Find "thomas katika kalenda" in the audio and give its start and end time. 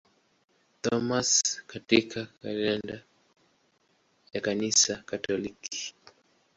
0.81-3.01